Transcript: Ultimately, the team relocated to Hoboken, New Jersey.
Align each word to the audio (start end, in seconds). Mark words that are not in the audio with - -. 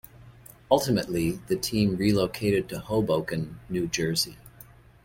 Ultimately, 0.71 1.33
the 1.45 1.55
team 1.55 1.95
relocated 1.95 2.67
to 2.69 2.79
Hoboken, 2.79 3.59
New 3.69 3.85
Jersey. 3.85 4.35